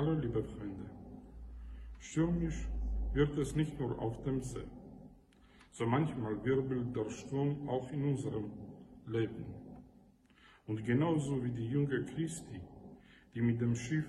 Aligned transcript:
Hallo 0.00 0.14
liebe 0.14 0.42
Freunde, 0.42 0.86
stürmisch 1.98 2.66
wird 3.12 3.36
es 3.36 3.54
nicht 3.54 3.78
nur 3.78 3.98
auf 3.98 4.22
dem 4.22 4.40
See, 4.40 4.64
so 5.72 5.84
manchmal 5.84 6.42
wirbelt 6.42 6.96
der 6.96 7.10
Sturm 7.10 7.68
auch 7.68 7.92
in 7.92 8.04
unserem 8.04 8.50
Leben. 9.06 9.44
Und 10.66 10.82
genauso 10.86 11.44
wie 11.44 11.50
die 11.50 11.68
Jünger 11.68 12.02
Christi, 12.04 12.62
die 13.34 13.42
mit 13.42 13.60
dem 13.60 13.74
Schiff 13.74 14.06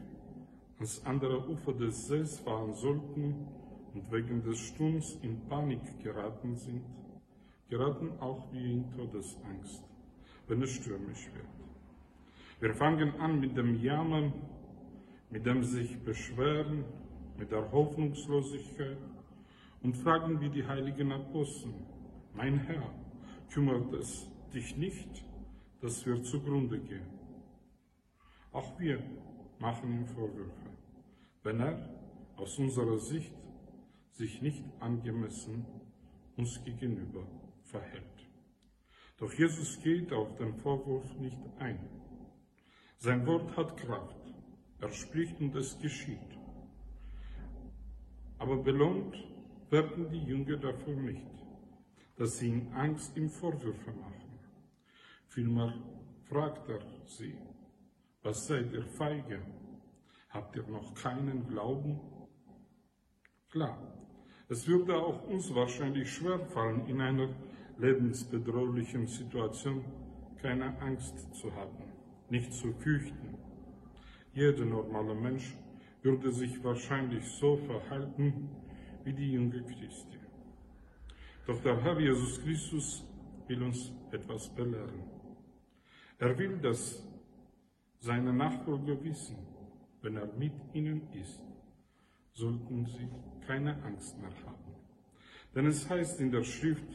ans 0.78 1.06
andere 1.06 1.46
Ufer 1.50 1.74
des 1.74 2.08
Sees 2.08 2.40
fahren 2.40 2.74
sollten 2.74 3.46
und 3.94 4.10
wegen 4.14 4.42
des 4.44 4.60
Sturms 4.60 5.20
in 5.22 5.46
Panik 5.50 6.00
geraten 6.02 6.56
sind, 6.56 6.86
geraten 7.68 8.18
auch 8.22 8.50
wir 8.54 8.64
in 8.64 8.90
Todesangst, 8.94 9.84
wenn 10.48 10.62
es 10.62 10.72
stürmisch 10.72 11.30
wird. 11.34 11.54
Wir 12.62 12.74
fangen 12.76 13.14
an 13.20 13.42
mit 13.42 13.58
dem 13.58 13.76
Jammern, 13.84 14.32
mit 15.32 15.46
dem 15.46 15.64
sich 15.64 15.98
Beschweren, 16.04 16.84
mit 17.38 17.52
der 17.52 17.72
Hoffnungslosigkeit 17.72 18.98
und 19.82 19.96
fragen 19.96 20.40
wie 20.42 20.50
die 20.50 20.68
heiligen 20.68 21.12
Apostel, 21.12 21.74
mein 22.34 22.60
Herr, 22.60 22.94
kümmert 23.50 23.94
es 23.94 24.30
dich 24.54 24.78
nicht, 24.78 25.26
dass 25.82 26.06
wir 26.06 26.22
zugrunde 26.22 26.80
gehen? 26.80 27.08
Auch 28.52 28.78
wir 28.80 29.02
machen 29.60 29.92
ihm 29.92 30.06
Vorwürfe, 30.06 30.70
wenn 31.44 31.62
er 31.62 31.90
aus 32.36 32.60
unserer 32.60 32.98
Sicht 32.98 33.34
sich 34.12 34.42
nicht 34.42 34.64
angemessen 34.80 35.66
uns 36.36 36.64
gegenüber 36.64 37.26
verhält. 37.64 38.04
Doch 39.18 39.32
Jesus 39.34 39.80
geht 39.80 40.12
auf 40.12 40.36
den 40.36 40.54
Vorwurf 40.56 41.18
nicht 41.20 41.38
ein. 41.60 41.80
Sein 42.98 43.26
Wort 43.26 43.56
hat 43.56 43.78
Kraft. 43.78 44.21
Er 44.82 44.92
spricht 44.92 45.40
und 45.40 45.56
es 45.56 45.80
geschieht. 45.80 46.18
Aber 48.40 48.58
belohnt 48.58 49.16
werden 49.70 50.10
die 50.10 50.24
Jünger 50.24 50.58
dafür 50.58 50.96
nicht, 50.96 51.46
dass 52.18 52.40
sie 52.40 52.50
in 52.50 52.74
Angst 52.74 53.16
ihm 53.16 53.30
Vorwürfe 53.30 53.92
machen. 53.92 54.40
Vielmehr 55.28 55.74
fragt 56.24 56.68
er 56.68 56.82
sie, 57.06 57.38
was 58.24 58.48
seid 58.48 58.74
ihr 58.74 58.84
feige? 58.84 59.42
Habt 60.30 60.56
ihr 60.56 60.68
noch 60.68 60.94
keinen 60.96 61.48
Glauben? 61.48 62.00
Klar, 63.52 63.78
es 64.50 64.68
würde 64.68 64.96
auch 64.98 65.28
uns 65.28 65.54
wahrscheinlich 65.54 66.12
schwerfallen, 66.12 66.88
in 66.88 67.02
einer 67.02 67.30
lebensbedrohlichen 67.78 69.06
Situation 69.08 69.86
keine 70.42 70.78
Angst 70.82 71.34
zu 71.36 71.54
haben, 71.56 71.84
nicht 72.30 72.52
zu 72.54 72.74
fürchten. 72.74 73.51
Jeder 74.34 74.66
normale 74.66 75.14
Mensch 75.14 75.54
würde 76.02 76.32
sich 76.32 76.64
wahrscheinlich 76.64 77.26
so 77.26 77.58
verhalten 77.58 78.50
wie 79.04 79.14
die 79.14 79.34
Jünger 79.34 79.62
Christi. 79.62 80.20
Doch 81.46 81.62
der 81.62 81.82
Herr 81.84 82.00
Jesus 82.00 82.42
Christus 82.42 83.06
will 83.48 83.64
uns 83.64 83.92
etwas 84.12 84.48
belehren. 84.56 85.04
Er 86.18 86.38
will, 86.38 86.58
dass 86.60 87.06
seine 88.00 88.32
Nachfolger 88.32 89.04
wissen, 89.04 89.38
wenn 90.02 90.18
er 90.18 90.28
mit 90.38 90.54
ihnen 90.74 91.02
ist, 91.14 91.44
sollten 92.34 92.86
sie 92.86 93.10
keine 93.46 93.84
Angst 93.84 94.18
mehr 94.20 94.34
haben. 94.46 94.76
Denn 95.54 95.66
es 95.66 95.90
heißt 95.90 96.20
in 96.22 96.32
der 96.32 96.44
Schrift, 96.44 96.88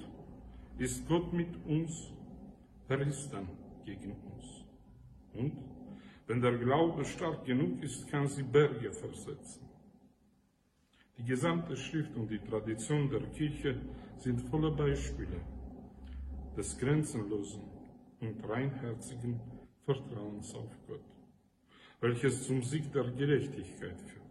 ist 0.79 1.07
Gott 1.07 1.33
mit 1.33 1.55
uns, 1.67 2.13
wer 2.89 3.01
ist 3.01 3.31
dann 3.31 3.49
gegen 3.85 4.13
uns? 4.13 4.65
Und 5.35 5.76
wenn 6.27 6.41
der 6.41 6.57
Glaube 6.59 7.05
stark 7.05 7.45
genug 7.45 7.83
ist, 7.83 8.09
kann 8.09 8.27
sie 8.27 8.43
Berge 8.43 8.93
versetzen. 8.93 9.67
Die 11.19 11.25
gesamte 11.25 11.77
Schrift 11.77 12.15
und 12.17 12.29
die 12.29 12.39
Tradition 12.39 13.09
der 13.09 13.23
Kirche 13.31 13.81
sind 14.19 14.41
voller 14.51 14.73
Beispiele 14.73 15.41
des 16.57 16.77
grenzenlosen 16.79 17.63
und 18.21 18.49
reinherzigen 18.49 19.41
Vertrauens 19.85 20.55
auf 20.55 20.71
Gott, 20.89 21.05
welches 22.01 22.47
zum 22.47 22.63
Sieg 22.63 22.93
der 22.93 23.05
Gerechtigkeit 23.05 24.01
führt. 24.01 24.27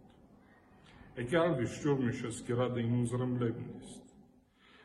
Egal 1.16 1.58
wie 1.58 1.66
stürmisch 1.66 2.22
es 2.24 2.44
gerade 2.44 2.80
in 2.80 2.92
unserem 2.92 3.38
Leben 3.38 3.80
ist, 3.80 4.02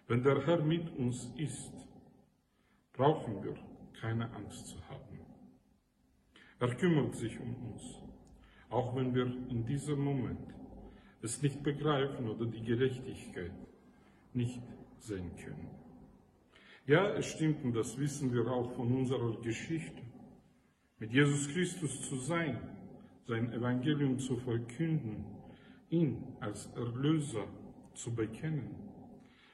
wenn 0.07 0.23
der 0.23 0.45
Herr 0.45 0.63
mit 0.63 0.89
uns 0.97 1.29
ist, 1.35 1.73
brauchen 2.93 3.43
wir 3.43 3.55
keine 3.99 4.33
Angst 4.33 4.67
zu 4.67 4.77
haben. 4.89 5.10
Er 6.61 6.75
kümmert 6.75 7.15
sich 7.15 7.39
um 7.39 7.55
uns, 7.71 7.81
auch 8.69 8.95
wenn 8.95 9.15
wir 9.15 9.25
in 9.49 9.65
diesem 9.65 9.99
Moment 9.99 10.53
es 11.23 11.41
nicht 11.41 11.63
begreifen 11.63 12.29
oder 12.29 12.45
die 12.45 12.61
Gerechtigkeit 12.61 13.51
nicht 14.35 14.61
sehen 14.99 15.31
können. 15.43 15.71
Ja, 16.85 17.15
es 17.15 17.25
stimmt 17.25 17.63
und 17.63 17.73
das 17.73 17.97
wissen 17.97 18.31
wir 18.31 18.45
auch 18.45 18.71
von 18.73 18.93
unserer 18.93 19.41
Geschichte. 19.41 20.03
Mit 20.99 21.11
Jesus 21.11 21.47
Christus 21.47 22.07
zu 22.07 22.17
sein, 22.17 22.59
sein 23.25 23.51
Evangelium 23.53 24.19
zu 24.19 24.37
verkünden, 24.37 25.25
ihn 25.89 26.23
als 26.41 26.67
Erlöser 26.75 27.47
zu 27.95 28.13
bekennen, 28.13 28.75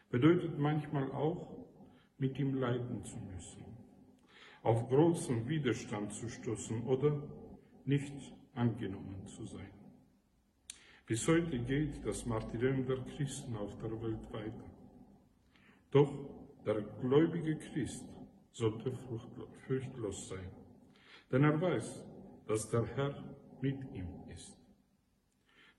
bedeutet 0.10 0.60
manchmal 0.60 1.10
auch, 1.14 1.56
mit 2.18 2.38
ihm 2.38 2.56
leiden 2.56 3.06
zu 3.06 3.18
müssen, 3.18 3.64
auf 4.64 4.90
großen 4.90 5.48
Widerstand 5.48 6.14
zu 6.14 6.30
stoßen 6.30 6.84
oder 6.84 7.22
nicht 7.86 8.14
angenommen 8.54 9.26
zu 9.28 9.46
sein. 9.46 9.70
Bis 11.06 11.26
heute 11.28 11.58
geht 11.60 12.06
das 12.06 12.26
Martyrium 12.26 12.86
der 12.86 12.98
Christen 13.16 13.56
auf 13.56 13.78
der 13.78 13.92
Welt 14.02 14.34
weiter. 14.34 14.70
Doch 15.92 16.14
der 16.66 16.82
gläubige 17.02 17.56
Christ 17.56 18.06
sollte 18.52 18.92
furchtlos 19.68 20.28
sein, 20.28 20.52
denn 21.32 21.44
er 21.44 21.62
weiß, 21.62 22.04
dass 22.46 22.70
der 22.70 22.86
Herr 22.96 23.24
mit 23.62 23.80
ihm 23.94 24.08
ist. 24.34 24.58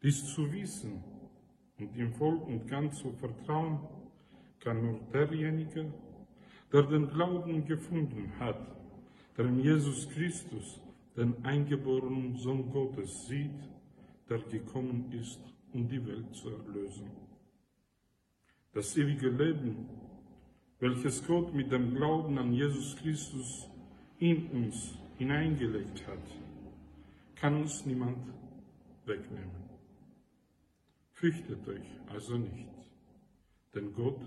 Dies 0.03 0.25
zu 0.35 0.51
wissen 0.53 1.03
und 1.79 1.95
ihm 1.97 2.13
voll 2.15 2.37
und 2.37 2.67
ganz 2.67 2.99
zu 2.99 3.13
vertrauen, 3.13 3.81
kann 4.61 4.83
nur 4.83 5.01
derjenige, 5.13 5.93
der 6.73 6.83
den 6.83 7.09
Glauben 7.09 7.65
gefunden 7.67 8.33
hat, 8.39 8.61
der 9.37 9.47
in 9.47 9.61
Jesus 9.61 10.09
Christus 10.11 10.81
den 11.17 11.45
eingeborenen 11.45 12.37
Sohn 12.37 12.71
Gottes 12.71 13.27
sieht 13.27 13.51
der 14.29 14.39
gekommen 14.41 15.11
ist, 15.13 15.41
um 15.73 15.89
die 15.89 16.05
Welt 16.07 16.35
zu 16.35 16.51
erlösen. 16.51 17.11
Das 18.73 18.97
ewige 18.97 19.31
Leben, 19.31 19.89
welches 20.79 21.27
Gott 21.27 21.55
mit 21.55 21.73
dem 21.73 21.95
Glauben 21.95 22.39
an 22.39 22.53
Jesus 22.53 22.97
Christus 22.97 23.69
in 24.19 24.49
uns 24.49 24.95
hineingelegt 25.17 26.07
hat, 26.07 26.19
kann 27.35 27.63
uns 27.63 27.87
niemand 27.87 28.19
wegnehmen. 29.07 29.69
Fürchtet 31.13 31.67
euch 31.67 31.87
also 32.09 32.37
nicht, 32.37 32.69
denn 33.75 33.93
Gott 33.95 34.21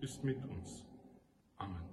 ist 0.00 0.24
mit 0.24 0.38
uns. 0.48 0.84
Amen. 1.62 1.91